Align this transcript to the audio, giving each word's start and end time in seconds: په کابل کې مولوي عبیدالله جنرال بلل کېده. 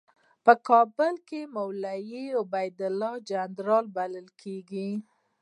په 0.45 0.53
کابل 0.67 1.13
کې 1.27 1.41
مولوي 1.55 2.25
عبیدالله 2.41 3.13
جنرال 3.29 3.85
بلل 3.95 4.27
کېده. 4.41 4.89